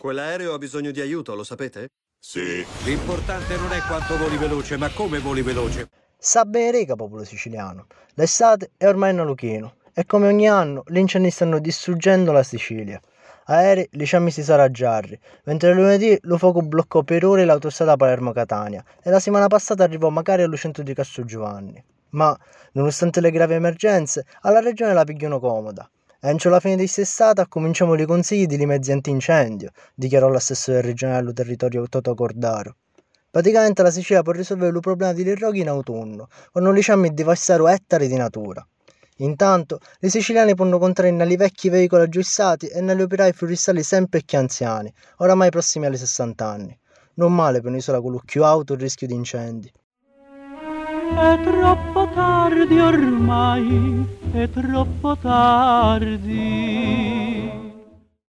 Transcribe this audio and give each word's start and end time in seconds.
Quell'aereo 0.00 0.54
ha 0.54 0.58
bisogno 0.58 0.92
di 0.92 1.02
aiuto, 1.02 1.34
lo 1.34 1.44
sapete? 1.44 1.88
Sì. 2.18 2.64
L'importante 2.86 3.58
non 3.58 3.70
è 3.70 3.82
quanto 3.82 4.16
voli 4.16 4.38
veloce, 4.38 4.78
ma 4.78 4.88
come 4.88 5.18
voli 5.18 5.42
veloce. 5.42 5.90
Sa 6.16 6.46
bene 6.46 6.70
rega, 6.70 6.96
popolo 6.96 7.22
siciliano. 7.22 7.86
L'estate 8.14 8.70
è 8.78 8.86
ormai 8.86 9.10
in 9.10 9.18
aluchino 9.18 9.74
e 9.92 10.06
come 10.06 10.28
ogni 10.28 10.48
anno 10.48 10.84
gli 10.86 10.96
incendi 10.96 11.28
stanno 11.28 11.58
distruggendo 11.58 12.32
la 12.32 12.42
Sicilia. 12.42 12.98
Aerei 13.44 13.86
li 13.90 14.06
ci 14.06 14.16
ha 14.16 14.20
messi 14.20 14.42
Saraggiarri, 14.42 15.20
mentre 15.44 15.74
lunedì 15.74 16.16
lo 16.22 16.38
fuoco 16.38 16.62
bloccò 16.62 17.02
per 17.02 17.22
ore 17.26 17.44
l'autostrada 17.44 17.96
Palermo-Catania 17.96 18.82
e 19.02 19.10
la 19.10 19.18
settimana 19.18 19.48
passata 19.48 19.84
arrivò 19.84 20.08
magari 20.08 20.40
allo 20.40 20.56
centro 20.56 20.82
di 20.82 20.94
Castrogiovanni. 20.94 21.84
Ma, 22.12 22.34
nonostante 22.72 23.20
le 23.20 23.30
gravi 23.30 23.52
emergenze, 23.52 24.24
alla 24.40 24.60
regione 24.60 24.94
la 24.94 25.04
pigliano 25.04 25.38
comoda. 25.38 25.86
Entro 26.22 26.50
la 26.50 26.60
fine 26.60 26.76
di 26.76 26.82
quest'estate 26.82 27.46
cominciamo 27.48 27.94
i 27.94 28.04
consigli 28.04 28.44
di 28.44 28.66
mezzi 28.66 28.92
antincendio, 28.92 29.70
dichiarò 29.94 30.28
l'assessore 30.28 30.82
regionale 30.82 31.20
allo 31.20 31.32
territorio 31.32 31.88
Toto 31.88 32.14
Cordaro. 32.14 32.76
Praticamente 33.30 33.82
la 33.82 33.90
Sicilia 33.90 34.20
può 34.20 34.32
risolvere 34.32 34.70
il 34.70 34.80
problema 34.80 35.14
degli 35.14 35.32
roghi 35.32 35.60
in 35.60 35.68
autunno, 35.68 36.28
quando 36.52 36.72
lasciamo 36.72 37.08
devastare 37.08 37.72
ettari 37.72 38.06
di 38.06 38.16
natura. 38.16 38.62
Intanto, 39.16 39.78
i 40.00 40.10
siciliani 40.10 40.54
possono 40.54 40.78
contare 40.78 41.10
negli 41.10 41.36
vecchi 41.36 41.70
veicoli 41.70 42.02
aggiustati 42.02 42.66
e 42.66 42.82
negli 42.82 43.00
operai 43.00 43.32
forestali 43.32 43.82
sempre 43.82 44.20
più 44.22 44.36
anziani, 44.36 44.92
oramai 45.18 45.48
prossimi 45.48 45.86
ai 45.86 45.96
60 45.96 46.46
anni. 46.46 46.78
Non 47.14 47.34
male 47.34 47.62
per 47.62 47.70
un'isola 47.70 47.98
con 48.02 48.12
l'occhio 48.12 48.44
auto 48.44 48.74
il 48.74 48.80
rischio 48.80 49.06
di 49.06 49.14
incendi. 49.14 49.72
È 51.16 51.40
troppo 51.42 52.10
tardi 52.14 52.78
ormai, 52.78 54.18
è 54.32 54.48
troppo 54.48 55.16
tardi. 55.16 56.99